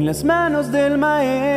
[0.00, 1.50] en las manos del Maestro.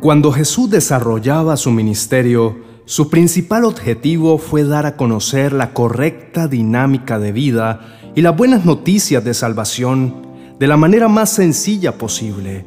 [0.00, 7.18] Cuando Jesús desarrollaba su ministerio, su principal objetivo fue dar a conocer la correcta dinámica
[7.18, 7.80] de vida
[8.14, 10.24] y las buenas noticias de salvación
[10.60, 12.64] de la manera más sencilla posible.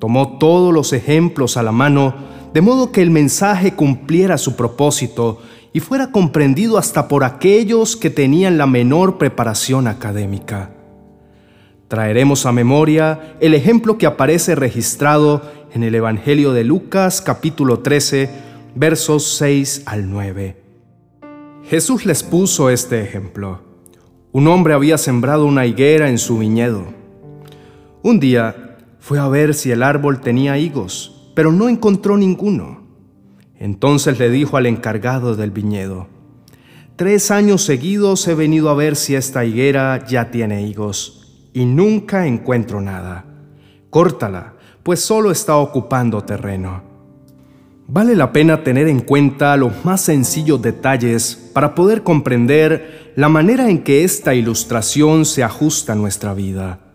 [0.00, 5.42] Tomó todos los ejemplos a la mano de modo que el mensaje cumpliera su propósito
[5.74, 10.70] y fuera comprendido hasta por aquellos que tenían la menor preparación académica.
[11.88, 15.42] Traeremos a memoria el ejemplo que aparece registrado
[15.74, 18.30] en el Evangelio de Lucas capítulo 13
[18.74, 20.56] versos 6 al 9.
[21.68, 23.60] Jesús les puso este ejemplo.
[24.32, 26.86] Un hombre había sembrado una higuera en su viñedo.
[28.02, 32.80] Un día fue a ver si el árbol tenía higos, pero no encontró ninguno.
[33.58, 36.08] Entonces le dijo al encargado del viñedo,
[36.96, 42.26] Tres años seguidos he venido a ver si esta higuera ya tiene higos, y nunca
[42.26, 43.26] encuentro nada.
[43.90, 46.82] Córtala, pues solo está ocupando terreno.
[47.86, 53.68] Vale la pena tener en cuenta los más sencillos detalles para poder comprender la manera
[53.68, 56.85] en que esta ilustración se ajusta a nuestra vida.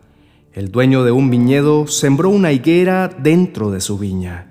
[0.54, 4.48] El dueño de un viñedo sembró una higuera dentro de su viña.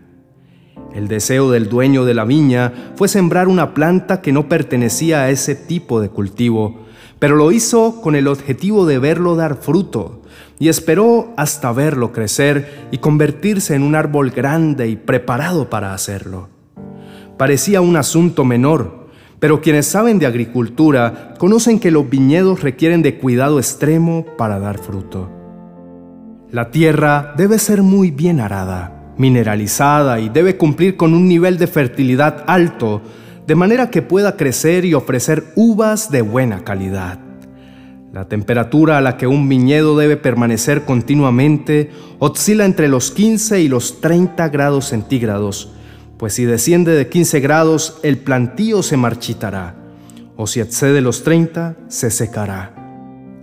[0.95, 5.29] El deseo del dueño de la viña fue sembrar una planta que no pertenecía a
[5.29, 6.87] ese tipo de cultivo,
[7.19, 10.23] pero lo hizo con el objetivo de verlo dar fruto,
[10.59, 16.49] y esperó hasta verlo crecer y convertirse en un árbol grande y preparado para hacerlo.
[17.37, 23.19] Parecía un asunto menor, pero quienes saben de agricultura conocen que los viñedos requieren de
[23.19, 25.40] cuidado extremo para dar fruto.
[26.53, 31.69] La tierra debe ser muy bien arada, mineralizada y debe cumplir con un nivel de
[31.69, 33.03] fertilidad alto,
[33.47, 37.21] de manera que pueda crecer y ofrecer uvas de buena calidad.
[38.13, 43.69] La temperatura a la que un viñedo debe permanecer continuamente oscila entre los 15 y
[43.69, 45.71] los 30 grados centígrados,
[46.19, 49.77] pues si desciende de 15 grados el plantío se marchitará,
[50.37, 52.80] o si excede los 30 se secará.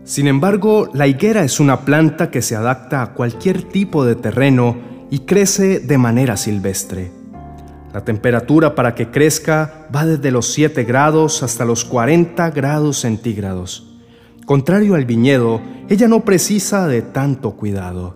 [0.07, 4.77] Sin embargo, la higuera es una planta que se adapta a cualquier tipo de terreno
[5.11, 7.11] y crece de manera silvestre.
[7.93, 13.97] La temperatura para que crezca va desde los 7 grados hasta los 40 grados centígrados.
[14.45, 15.59] Contrario al viñedo,
[15.89, 18.15] ella no precisa de tanto cuidado.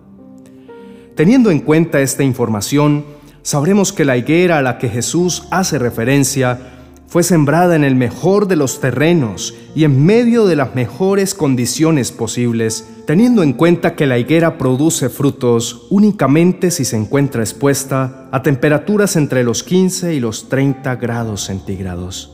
[1.14, 3.04] Teniendo en cuenta esta información,
[3.42, 6.71] sabremos que la higuera a la que Jesús hace referencia
[7.12, 12.10] fue sembrada en el mejor de los terrenos y en medio de las mejores condiciones
[12.10, 18.42] posibles, teniendo en cuenta que la higuera produce frutos únicamente si se encuentra expuesta a
[18.42, 22.32] temperaturas entre los 15 y los 30 grados centígrados.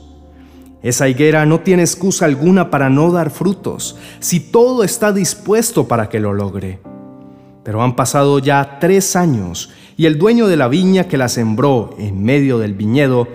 [0.81, 6.09] Esa higuera no tiene excusa alguna para no dar frutos, si todo está dispuesto para
[6.09, 6.79] que lo logre.
[7.65, 11.97] Pero han pasado ya tres años y el dueño de la viña que la sembró
[11.99, 13.27] en medio del viñedo,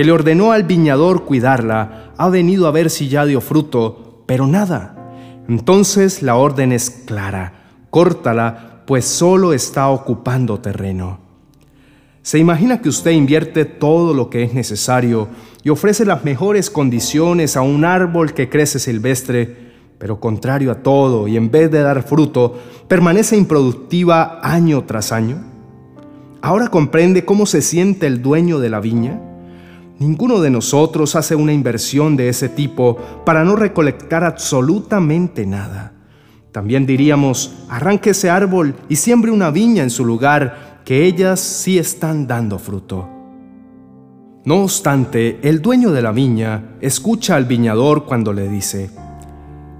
[0.00, 4.46] que le ordenó al viñador cuidarla, ha venido a ver si ya dio fruto, pero
[4.46, 4.96] nada.
[5.46, 11.18] Entonces la orden es clara, córtala, pues solo está ocupando terreno.
[12.22, 15.28] ¿Se imagina que usted invierte todo lo que es necesario
[15.62, 19.54] y ofrece las mejores condiciones a un árbol que crece silvestre,
[19.98, 25.44] pero contrario a todo y en vez de dar fruto, permanece improductiva año tras año?
[26.40, 29.26] ¿Ahora comprende cómo se siente el dueño de la viña?
[30.00, 32.96] Ninguno de nosotros hace una inversión de ese tipo
[33.26, 35.92] para no recolectar absolutamente nada.
[36.52, 41.78] También diríamos, arranque ese árbol y siembre una viña en su lugar que ellas sí
[41.78, 43.10] están dando fruto.
[44.46, 48.90] No obstante, el dueño de la viña escucha al viñador cuando le dice,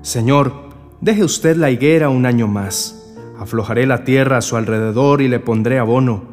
[0.03, 0.53] Señor,
[1.01, 5.41] deje usted la higuera un año más, aflojaré la tierra a su alrededor y le
[5.41, 6.25] pondré abono.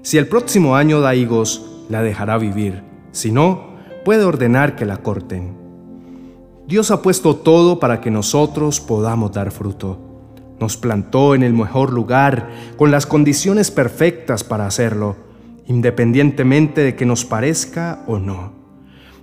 [0.00, 4.98] Si el próximo año da higos, la dejará vivir, si no, puede ordenar que la
[4.98, 5.56] corten.
[6.66, 9.98] Dios ha puesto todo para que nosotros podamos dar fruto.
[10.58, 15.14] Nos plantó en el mejor lugar, con las condiciones perfectas para hacerlo,
[15.66, 18.52] independientemente de que nos parezca o no.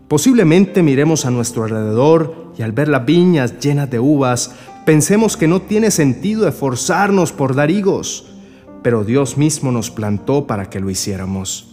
[0.07, 4.55] Posiblemente miremos a nuestro alrededor y al ver las viñas llenas de uvas,
[4.85, 8.31] pensemos que no tiene sentido esforzarnos por dar higos,
[8.83, 11.70] pero Dios mismo nos plantó para que lo hiciéramos.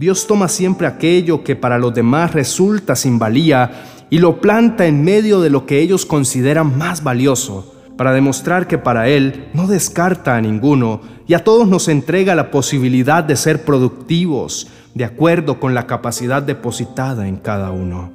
[0.00, 5.04] Dios toma siempre aquello que para los demás resulta sin valía y lo planta en
[5.04, 10.36] medio de lo que ellos consideran más valioso para demostrar que para Él no descarta
[10.36, 15.74] a ninguno y a todos nos entrega la posibilidad de ser productivos de acuerdo con
[15.74, 18.10] la capacidad depositada en cada uno.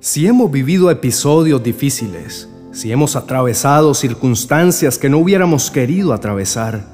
[0.00, 6.91] Si hemos vivido episodios difíciles, si hemos atravesado circunstancias que no hubiéramos querido atravesar,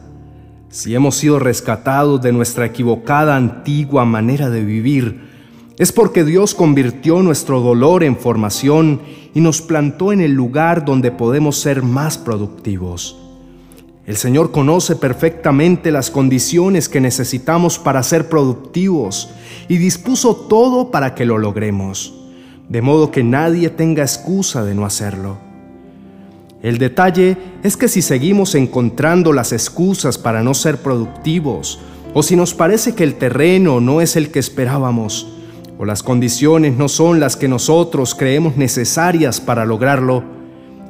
[0.70, 5.28] si hemos sido rescatados de nuestra equivocada antigua manera de vivir,
[5.78, 9.00] es porque Dios convirtió nuestro dolor en formación
[9.32, 13.16] y nos plantó en el lugar donde podemos ser más productivos.
[14.04, 19.30] El Señor conoce perfectamente las condiciones que necesitamos para ser productivos
[19.68, 22.14] y dispuso todo para que lo logremos,
[22.68, 25.47] de modo que nadie tenga excusa de no hacerlo.
[26.62, 31.78] El detalle es que si seguimos encontrando las excusas para no ser productivos,
[32.14, 35.28] o si nos parece que el terreno no es el que esperábamos,
[35.78, 40.24] o las condiciones no son las que nosotros creemos necesarias para lograrlo,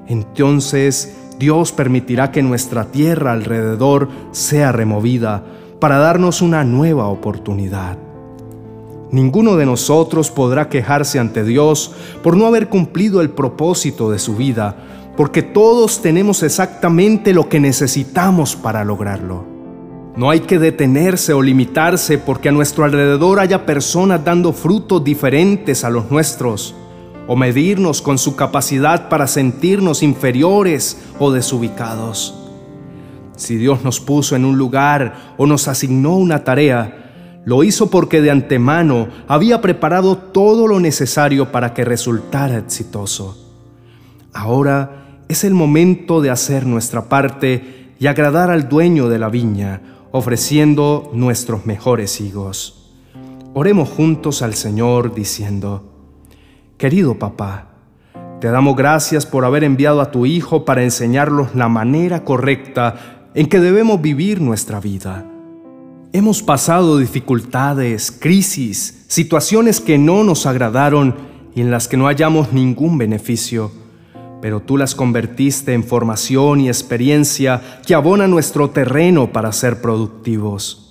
[0.07, 5.45] entonces Dios permitirá que nuestra tierra alrededor sea removida
[5.81, 7.99] para darnos una nueva oportunidad.
[9.11, 11.93] Ninguno de nosotros podrá quejarse ante Dios
[12.23, 14.77] por no haber cumplido el propósito de su vida,
[15.19, 19.45] porque todos tenemos exactamente lo que necesitamos para lograrlo.
[20.15, 25.83] No hay que detenerse o limitarse porque a nuestro alrededor haya personas dando frutos diferentes
[25.83, 26.77] a los nuestros,
[27.27, 32.33] o medirnos con su capacidad para sentirnos inferiores o desubicados.
[33.35, 38.21] Si Dios nos puso en un lugar o nos asignó una tarea, lo hizo porque
[38.21, 43.47] de antemano había preparado todo lo necesario para que resultara exitoso.
[44.33, 49.83] Ahora es el momento de hacer nuestra parte y agradar al dueño de la viña,
[50.11, 52.95] ofreciendo nuestros mejores higos.
[53.53, 55.93] Oremos juntos al Señor diciendo,
[56.79, 57.69] Querido papá,
[58.41, 63.49] te damos gracias por haber enviado a tu Hijo para enseñarnos la manera correcta en
[63.49, 65.27] que debemos vivir nuestra vida.
[66.13, 71.17] Hemos pasado dificultades, crisis, situaciones que no nos agradaron
[71.55, 73.73] y en las que no hallamos ningún beneficio
[74.41, 80.85] pero tú las convertiste en formación y experiencia que abona nuestro terreno para ser productivos.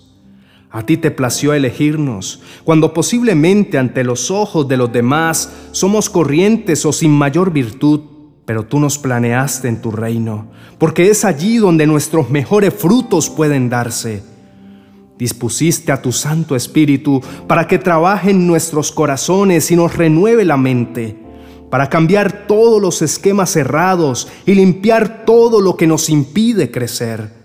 [0.70, 6.86] A ti te plació elegirnos, cuando posiblemente ante los ojos de los demás somos corrientes
[6.86, 8.02] o sin mayor virtud,
[8.46, 10.48] pero tú nos planeaste en tu reino,
[10.78, 14.24] porque es allí donde nuestros mejores frutos pueden darse.
[15.18, 20.58] Dispusiste a tu Santo Espíritu para que trabaje en nuestros corazones y nos renueve la
[20.58, 21.27] mente
[21.70, 27.38] para cambiar todos los esquemas cerrados y limpiar todo lo que nos impide crecer.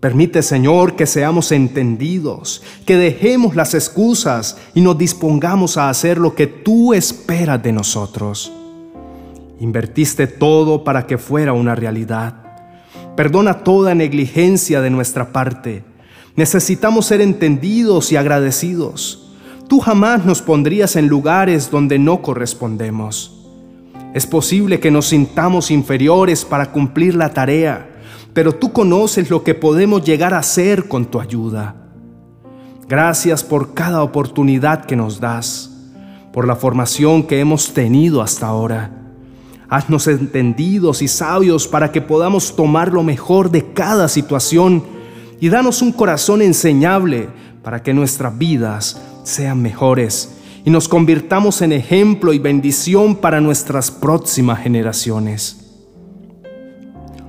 [0.00, 6.34] Permite, Señor, que seamos entendidos, que dejemos las excusas y nos dispongamos a hacer lo
[6.34, 8.52] que tú esperas de nosotros.
[9.60, 12.34] Invertiste todo para que fuera una realidad.
[13.16, 15.82] Perdona toda negligencia de nuestra parte.
[16.36, 19.27] Necesitamos ser entendidos y agradecidos.
[19.68, 23.38] Tú jamás nos pondrías en lugares donde no correspondemos.
[24.14, 27.90] Es posible que nos sintamos inferiores para cumplir la tarea,
[28.32, 31.74] pero tú conoces lo que podemos llegar a hacer con tu ayuda.
[32.88, 35.70] Gracias por cada oportunidad que nos das,
[36.32, 38.90] por la formación que hemos tenido hasta ahora.
[39.68, 44.82] Haznos entendidos y sabios para que podamos tomar lo mejor de cada situación
[45.40, 47.28] y danos un corazón enseñable
[47.62, 48.98] para que nuestras vidas
[49.28, 50.30] sean mejores
[50.64, 55.64] y nos convirtamos en ejemplo y bendición para nuestras próximas generaciones.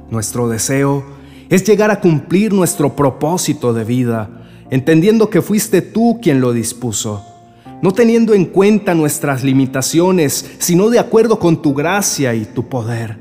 [0.09, 1.05] Nuestro deseo
[1.49, 4.29] es llegar a cumplir nuestro propósito de vida,
[4.69, 7.23] entendiendo que fuiste tú quien lo dispuso,
[7.81, 13.17] no teniendo en cuenta nuestras limitaciones, sino de acuerdo con tu gracia y tu poder.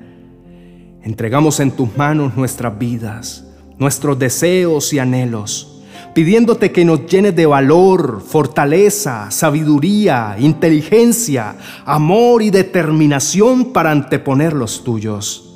[1.02, 3.44] Entregamos en tus manos nuestras vidas,
[3.78, 5.77] nuestros deseos y anhelos
[6.18, 14.82] pidiéndote que nos llenes de valor, fortaleza, sabiduría, inteligencia, amor y determinación para anteponer los
[14.82, 15.54] tuyos.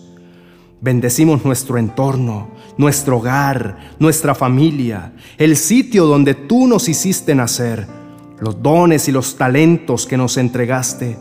[0.81, 7.89] Bendecimos nuestro entorno, nuestro hogar, nuestra familia, el sitio donde tú nos hiciste nacer,
[8.39, 11.19] los dones y los talentos que nos entregaste,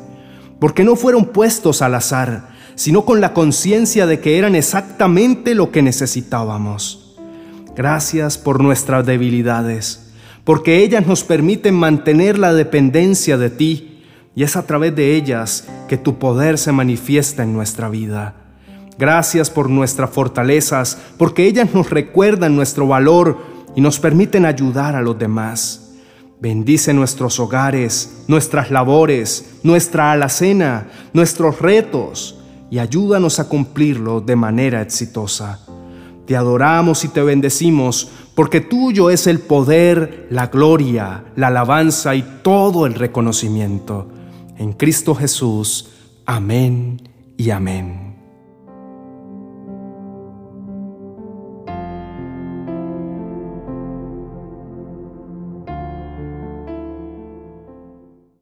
[0.60, 5.72] porque no fueron puestos al azar, sino con la conciencia de que eran exactamente lo
[5.72, 7.01] que necesitábamos.
[7.76, 10.12] Gracias por nuestras debilidades,
[10.44, 14.04] porque ellas nos permiten mantener la dependencia de ti
[14.36, 18.36] y es a través de ellas que tu poder se manifiesta en nuestra vida.
[18.98, 23.38] Gracias por nuestras fortalezas, porque ellas nos recuerdan nuestro valor
[23.76, 25.94] y nos permiten ayudar a los demás.
[26.42, 32.38] Bendice nuestros hogares, nuestras labores, nuestra alacena, nuestros retos,
[32.70, 35.60] y ayúdanos a cumplirlo de manera exitosa.
[36.32, 42.24] Te adoramos y te bendecimos porque tuyo es el poder, la gloria, la alabanza y
[42.42, 44.08] todo el reconocimiento.
[44.58, 45.90] En Cristo Jesús.
[46.26, 47.02] Amén
[47.36, 48.11] y amén.